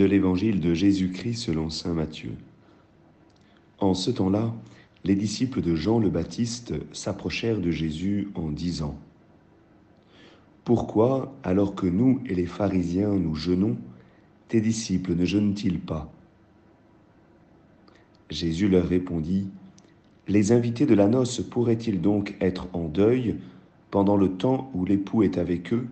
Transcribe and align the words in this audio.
de 0.00 0.06
l'évangile 0.06 0.60
de 0.60 0.72
Jésus-Christ 0.72 1.34
selon 1.34 1.68
Saint 1.68 1.92
Matthieu. 1.92 2.32
En 3.80 3.92
ce 3.92 4.10
temps-là, 4.10 4.54
les 5.04 5.14
disciples 5.14 5.60
de 5.60 5.74
Jean 5.74 5.98
le 5.98 6.08
Baptiste 6.08 6.72
s'approchèrent 6.94 7.60
de 7.60 7.70
Jésus 7.70 8.28
en 8.34 8.50
disant 8.50 8.96
Pourquoi, 10.64 11.34
alors 11.42 11.74
que 11.74 11.86
nous 11.86 12.22
et 12.24 12.34
les 12.34 12.46
pharisiens 12.46 13.12
nous 13.12 13.34
jeûnons, 13.34 13.76
tes 14.48 14.62
disciples 14.62 15.14
ne 15.14 15.26
jeûnent-ils 15.26 15.78
pas? 15.78 16.10
Jésus 18.30 18.70
leur 18.70 18.88
répondit 18.88 19.50
Les 20.28 20.52
invités 20.52 20.86
de 20.86 20.94
la 20.94 21.08
noce 21.08 21.42
pourraient-ils 21.42 22.00
donc 22.00 22.36
être 22.40 22.68
en 22.72 22.88
deuil 22.88 23.36
pendant 23.90 24.16
le 24.16 24.30
temps 24.30 24.70
où 24.72 24.86
l'époux 24.86 25.24
est 25.24 25.36
avec 25.36 25.74
eux? 25.74 25.86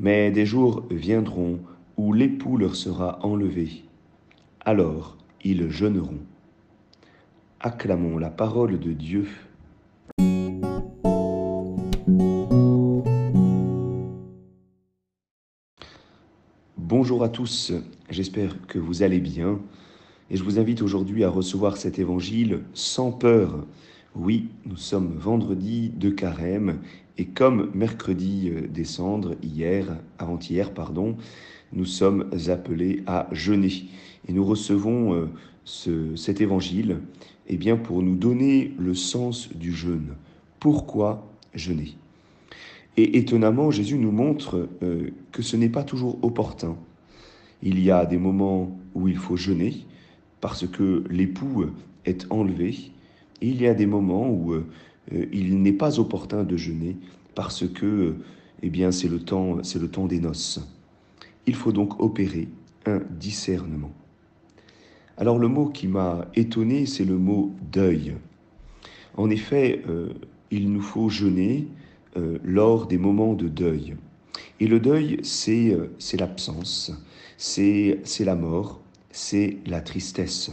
Mais 0.00 0.32
des 0.32 0.44
jours 0.44 0.82
viendront 0.90 1.60
où 1.96 2.12
l'époux 2.12 2.56
leur 2.56 2.76
sera 2.76 3.24
enlevé. 3.24 3.84
Alors 4.60 5.16
ils 5.42 5.70
jeûneront. 5.70 6.20
Acclamons 7.60 8.18
la 8.18 8.30
parole 8.30 8.78
de 8.78 8.92
Dieu. 8.92 9.28
Bonjour 16.76 17.24
à 17.24 17.28
tous, 17.28 17.72
j'espère 18.10 18.66
que 18.66 18.78
vous 18.78 19.02
allez 19.02 19.20
bien 19.20 19.58
et 20.30 20.36
je 20.36 20.44
vous 20.44 20.58
invite 20.58 20.82
aujourd'hui 20.82 21.24
à 21.24 21.28
recevoir 21.28 21.76
cet 21.76 21.98
évangile 21.98 22.60
sans 22.72 23.12
peur. 23.12 23.66
Oui, 24.14 24.48
nous 24.64 24.76
sommes 24.76 25.16
vendredi 25.16 25.90
de 25.90 26.10
carême 26.10 26.80
et 27.16 27.26
comme 27.26 27.70
mercredi 27.74 28.50
euh, 28.50 28.66
des 28.66 28.84
cendres, 28.84 29.36
hier, 29.42 29.96
avant-hier, 30.18 30.72
pardon, 30.72 31.16
nous 31.72 31.84
sommes 31.84 32.30
appelés 32.48 33.02
à 33.06 33.28
jeûner. 33.32 33.86
Et 34.28 34.32
nous 34.32 34.44
recevons 34.44 35.14
euh, 35.14 35.26
ce, 35.64 36.16
cet 36.16 36.40
évangile 36.40 36.98
eh 37.46 37.56
bien, 37.56 37.76
pour 37.76 38.02
nous 38.02 38.16
donner 38.16 38.72
le 38.78 38.94
sens 38.94 39.50
du 39.54 39.72
jeûne. 39.72 40.14
Pourquoi 40.58 41.28
jeûner? 41.54 41.96
Et 42.96 43.18
étonnamment, 43.18 43.70
Jésus 43.70 43.98
nous 43.98 44.12
montre 44.12 44.68
euh, 44.82 45.10
que 45.32 45.42
ce 45.42 45.56
n'est 45.56 45.68
pas 45.68 45.84
toujours 45.84 46.18
opportun. 46.22 46.76
Il 47.62 47.80
y 47.80 47.90
a 47.90 48.06
des 48.06 48.18
moments 48.18 48.76
où 48.94 49.08
il 49.08 49.16
faut 49.16 49.36
jeûner 49.36 49.86
parce 50.40 50.66
que 50.66 51.04
l'époux 51.10 51.66
est 52.04 52.26
enlevé. 52.30 52.76
Il 53.40 53.60
y 53.60 53.66
a 53.66 53.74
des 53.74 53.86
moments 53.86 54.28
où 54.28 54.54
il 55.10 55.60
n'est 55.62 55.72
pas 55.72 55.98
opportun 56.00 56.44
de 56.44 56.56
jeûner 56.56 56.96
parce 57.34 57.68
que 57.68 58.16
eh 58.62 58.70
bien, 58.70 58.90
c'est 58.90 59.08
le 59.08 59.18
temps, 59.18 59.62
c'est 59.62 59.78
le 59.78 59.88
temps 59.88 60.06
des 60.06 60.20
noces. 60.20 60.60
Il 61.46 61.54
faut 61.54 61.72
donc 61.72 62.00
opérer 62.00 62.48
un 62.86 63.00
discernement. 63.10 63.92
Alors 65.16 65.38
le 65.38 65.48
mot 65.48 65.66
qui 65.66 65.86
m'a 65.86 66.26
étonné, 66.34 66.86
c'est 66.86 67.04
le 67.04 67.18
mot 67.18 67.52
deuil. 67.70 68.14
En 69.16 69.30
effet, 69.30 69.82
euh, 69.88 70.12
il 70.50 70.72
nous 70.72 70.80
faut 70.80 71.08
jeûner 71.08 71.68
euh, 72.16 72.38
lors 72.42 72.86
des 72.86 72.98
moments 72.98 73.34
de 73.34 73.48
deuil. 73.48 73.96
Et 74.60 74.66
le 74.66 74.80
deuil, 74.80 75.20
c'est 75.22 75.72
euh, 75.72 75.88
l'absence, 76.18 76.92
c'est 77.36 78.00
la 78.20 78.34
mort, 78.34 78.80
c'est 79.10 79.58
la 79.66 79.80
tristesse. 79.80 80.50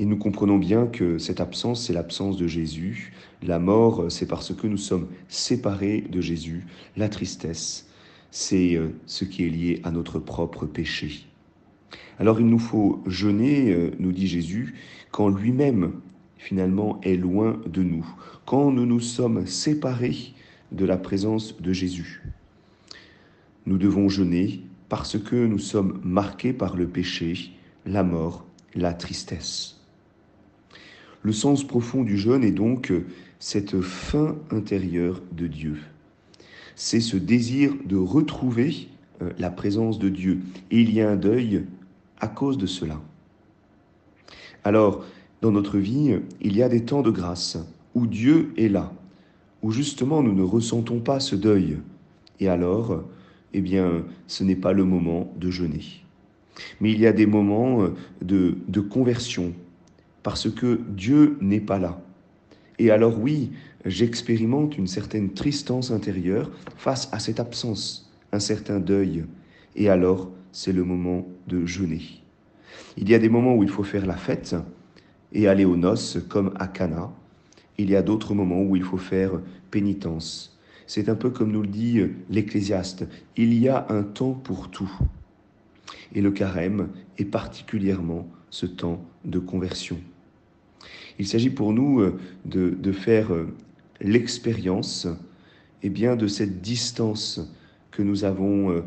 Et 0.00 0.06
nous 0.06 0.16
comprenons 0.16 0.58
bien 0.58 0.86
que 0.86 1.18
cette 1.18 1.40
absence, 1.40 1.84
c'est 1.84 1.92
l'absence 1.92 2.36
de 2.36 2.46
Jésus. 2.46 3.12
La 3.42 3.58
mort, 3.58 4.12
c'est 4.12 4.28
parce 4.28 4.54
que 4.54 4.68
nous 4.68 4.76
sommes 4.76 5.08
séparés 5.26 6.02
de 6.02 6.20
Jésus. 6.20 6.66
La 6.96 7.08
tristesse, 7.08 7.88
c'est 8.30 8.76
euh, 8.76 8.90
ce 9.06 9.24
qui 9.24 9.44
est 9.44 9.48
lié 9.48 9.80
à 9.82 9.90
notre 9.90 10.20
propre 10.20 10.66
péché. 10.66 11.26
Alors 12.20 12.38
il 12.38 12.46
nous 12.46 12.60
faut 12.60 13.02
jeûner, 13.06 13.72
euh, 13.72 13.90
nous 13.98 14.12
dit 14.12 14.28
Jésus, 14.28 14.76
quand 15.10 15.28
lui-même 15.28 15.94
finalement 16.36 17.00
est 17.02 17.16
loin 17.16 17.60
de 17.66 17.82
nous, 17.82 18.06
quand 18.46 18.70
nous 18.70 18.86
nous 18.86 19.00
sommes 19.00 19.48
séparés 19.48 20.32
de 20.70 20.84
la 20.84 20.96
présence 20.96 21.60
de 21.60 21.72
Jésus. 21.72 22.22
Nous 23.66 23.78
devons 23.78 24.08
jeûner 24.08 24.62
parce 24.88 25.18
que 25.18 25.34
nous 25.34 25.58
sommes 25.58 26.00
marqués 26.04 26.52
par 26.52 26.76
le 26.76 26.86
péché, 26.86 27.50
la 27.84 28.04
mort, 28.04 28.46
la 28.76 28.94
tristesse. 28.94 29.77
Le 31.22 31.32
sens 31.32 31.66
profond 31.66 32.02
du 32.02 32.16
jeûne 32.16 32.44
est 32.44 32.52
donc 32.52 32.92
cette 33.38 33.80
fin 33.80 34.36
intérieure 34.50 35.22
de 35.32 35.46
Dieu 35.46 35.78
c'est 36.78 37.00
ce 37.00 37.16
désir 37.16 37.74
de 37.84 37.96
retrouver 37.96 38.88
euh, 39.20 39.30
la 39.36 39.50
présence 39.50 39.98
de 39.98 40.08
Dieu. 40.08 40.38
Et 40.70 40.80
il 40.80 40.94
y 40.94 41.00
a 41.00 41.10
un 41.10 41.16
deuil 41.16 41.64
à 42.20 42.28
cause 42.28 42.56
de 42.56 42.66
cela. 42.66 43.00
Alors, 44.62 45.04
dans 45.42 45.50
notre 45.50 45.78
vie, 45.78 46.14
il 46.40 46.56
y 46.56 46.62
a 46.62 46.68
des 46.68 46.84
temps 46.84 47.02
de 47.02 47.10
grâce 47.10 47.58
où 47.94 48.06
Dieu 48.06 48.52
est 48.56 48.68
là, 48.68 48.92
où 49.62 49.72
justement 49.72 50.22
nous 50.22 50.32
ne 50.32 50.42
ressentons 50.42 51.00
pas 51.00 51.18
ce 51.18 51.34
deuil. 51.34 51.78
Et 52.38 52.48
alors, 52.48 53.02
eh 53.52 53.60
bien, 53.60 54.04
ce 54.28 54.44
n'est 54.44 54.56
pas 54.56 54.72
le 54.72 54.84
moment 54.84 55.32
de 55.36 55.50
jeûner. 55.50 55.82
Mais 56.80 56.92
il 56.92 57.00
y 57.00 57.08
a 57.08 57.12
des 57.12 57.26
moments 57.26 57.82
euh, 57.82 57.88
de, 58.22 58.56
de 58.68 58.80
conversion, 58.80 59.52
parce 60.22 60.50
que 60.50 60.80
Dieu 60.88 61.38
n'est 61.40 61.60
pas 61.60 61.78
là. 61.78 62.00
Et 62.78 62.90
alors 62.90 63.18
oui, 63.18 63.50
j'expérimente 63.84 64.78
une 64.78 64.86
certaine 64.86 65.32
tristesse 65.32 65.90
intérieure 65.90 66.50
face 66.76 67.08
à 67.12 67.18
cette 67.18 67.40
absence, 67.40 68.10
un 68.32 68.40
certain 68.40 68.80
deuil. 68.80 69.24
Et 69.76 69.88
alors, 69.88 70.30
c'est 70.52 70.72
le 70.72 70.84
moment 70.84 71.26
de 71.46 71.66
jeûner. 71.66 72.02
Il 72.96 73.08
y 73.08 73.14
a 73.14 73.18
des 73.18 73.28
moments 73.28 73.54
où 73.54 73.62
il 73.62 73.68
faut 73.68 73.84
faire 73.84 74.06
la 74.06 74.16
fête 74.16 74.56
et 75.32 75.48
aller 75.48 75.64
aux 75.64 75.76
noces, 75.76 76.18
comme 76.28 76.52
à 76.58 76.66
Cana. 76.66 77.12
Il 77.76 77.90
y 77.90 77.96
a 77.96 78.02
d'autres 78.02 78.34
moments 78.34 78.62
où 78.62 78.76
il 78.76 78.82
faut 78.82 78.98
faire 78.98 79.40
pénitence. 79.70 80.58
C'est 80.86 81.08
un 81.08 81.14
peu 81.14 81.30
comme 81.30 81.52
nous 81.52 81.62
le 81.62 81.68
dit 81.68 82.00
l'Ecclésiaste. 82.30 83.06
Il 83.36 83.54
y 83.54 83.68
a 83.68 83.86
un 83.90 84.02
temps 84.02 84.32
pour 84.32 84.70
tout. 84.70 84.90
Et 86.14 86.22
le 86.22 86.30
carême 86.30 86.88
est 87.18 87.24
particulièrement 87.24 88.26
ce 88.50 88.66
temps 88.66 89.04
de 89.24 89.38
conversion. 89.38 89.98
Il 91.18 91.26
s'agit 91.26 91.50
pour 91.50 91.72
nous 91.72 92.00
euh, 92.00 92.18
de, 92.44 92.92
faire 92.92 93.32
euh, 93.32 93.48
l'expérience 94.00 95.08
eh 95.82 95.90
bien, 95.90 96.16
de 96.16 96.26
cette 96.26 96.60
distance 96.60 97.40
que 97.90 98.02
nous 98.02 98.24
avons 98.24 98.70
euh, 98.70 98.82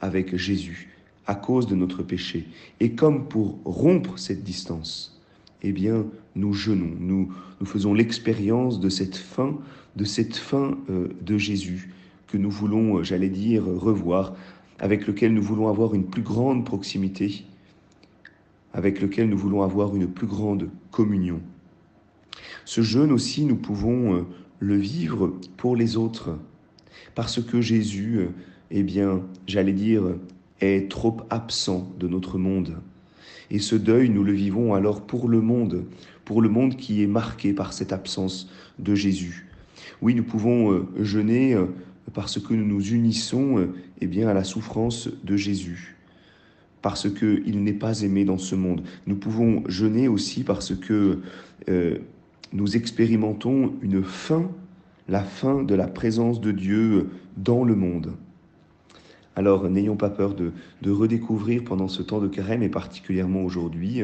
avec 0.00 0.36
Jésus 0.36 0.90
à 1.26 1.34
cause 1.34 1.66
de 1.66 1.74
notre 1.74 2.02
péché. 2.02 2.46
Et 2.80 2.92
comme 2.92 3.28
pour 3.28 3.58
rompre 3.64 4.18
cette 4.18 4.44
distance, 4.44 5.20
eh 5.62 5.72
bien, 5.72 6.06
nous 6.34 6.52
jeûnons, 6.52 6.94
nous, 6.98 7.32
nous 7.60 7.66
faisons 7.66 7.94
l'expérience 7.94 8.80
de 8.80 8.90
cette 8.90 9.16
fin, 9.16 9.56
de 9.96 10.04
cette 10.04 10.36
fin 10.36 10.76
de 11.22 11.38
Jésus 11.38 11.94
que 12.26 12.36
nous 12.36 12.50
voulons, 12.50 13.02
j'allais 13.02 13.30
dire, 13.30 13.64
revoir, 13.64 14.34
avec 14.78 15.06
lequel 15.06 15.32
nous 15.32 15.42
voulons 15.42 15.68
avoir 15.68 15.94
une 15.94 16.04
plus 16.04 16.20
grande 16.20 16.66
proximité, 16.66 17.46
avec 18.74 19.00
lequel 19.00 19.28
nous 19.28 19.38
voulons 19.38 19.62
avoir 19.62 19.94
une 19.96 20.08
plus 20.08 20.26
grande 20.26 20.68
communion. 20.90 21.40
Ce 22.64 22.82
jeûne 22.82 23.12
aussi, 23.12 23.46
nous 23.46 23.56
pouvons 23.56 24.16
euh, 24.16 24.22
le 24.58 24.76
vivre 24.76 25.32
pour 25.56 25.76
les 25.76 25.96
autres, 25.96 26.36
parce 27.14 27.40
que 27.40 27.60
Jésus, 27.60 28.16
euh, 28.18 28.28
eh 28.72 28.82
bien, 28.82 29.22
j'allais 29.46 29.72
dire, 29.72 30.02
est 30.60 30.90
trop 30.90 31.16
absent 31.30 31.88
de 32.00 32.08
notre 32.08 32.36
monde. 32.36 32.76
Et 33.50 33.60
ce 33.60 33.76
deuil, 33.76 34.08
nous 34.08 34.24
le 34.24 34.32
vivons 34.32 34.74
alors 34.74 35.02
pour 35.02 35.28
le 35.28 35.40
monde, 35.40 35.84
pour 36.24 36.42
le 36.42 36.48
monde 36.48 36.76
qui 36.76 37.02
est 37.02 37.06
marqué 37.06 37.52
par 37.52 37.72
cette 37.72 37.92
absence 37.92 38.50
de 38.80 38.94
Jésus. 38.94 39.46
Oui, 40.02 40.14
nous 40.14 40.24
pouvons 40.24 40.72
euh, 40.72 40.86
jeûner 41.00 41.56
parce 42.12 42.40
que 42.40 42.54
nous 42.54 42.66
nous 42.66 42.92
unissons 42.92 43.68
eh 44.00 44.06
bien, 44.06 44.28
à 44.28 44.34
la 44.34 44.44
souffrance 44.44 45.08
de 45.22 45.36
Jésus, 45.36 45.96
parce 46.84 47.08
qu'il 47.08 47.64
n'est 47.64 47.72
pas 47.72 48.02
aimé 48.02 48.26
dans 48.26 48.36
ce 48.36 48.54
monde. 48.54 48.82
Nous 49.06 49.16
pouvons 49.16 49.62
jeûner 49.68 50.06
aussi 50.06 50.44
parce 50.44 50.74
que 50.74 51.20
nous 52.52 52.76
expérimentons 52.76 53.72
une 53.80 54.04
fin, 54.04 54.50
la 55.08 55.22
fin 55.22 55.62
de 55.62 55.74
la 55.74 55.86
présence 55.86 56.42
de 56.42 56.52
Dieu 56.52 57.08
dans 57.38 57.64
le 57.64 57.74
monde. 57.74 58.12
Alors 59.34 59.70
n'ayons 59.70 59.96
pas 59.96 60.10
peur 60.10 60.34
de, 60.34 60.52
redécouvrir 60.86 61.64
pendant 61.64 61.88
ce 61.88 62.02
temps 62.02 62.20
de 62.20 62.28
carême 62.28 62.62
et 62.62 62.68
particulièrement 62.68 63.44
aujourd'hui, 63.44 64.02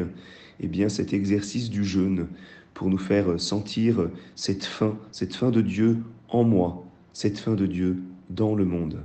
eh 0.61 0.67
bien 0.67 0.89
cet 0.89 1.13
exercice 1.13 1.69
du 1.69 1.85
jeûne 1.85 2.29
pour 2.73 2.89
nous 2.89 2.97
faire 2.97 3.39
sentir 3.39 4.09
cette 4.37 4.65
fin, 4.65 4.97
cette 5.13 5.35
fin 5.35 5.51
de 5.51 5.61
Dieu 5.61 5.99
en 6.31 6.45
moi, 6.45 6.87
cette 7.13 7.39
fin 7.39 7.57
de 7.57 7.67
Dieu 7.67 7.99
dans 8.31 8.55
le 8.55 8.65
monde. 8.65 9.01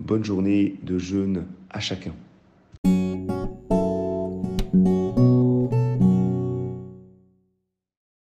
Bonne 0.00 0.24
journée 0.24 0.76
de 0.82 0.96
jeûne 0.96 1.44
à 1.68 1.80
chacun. 1.80 2.14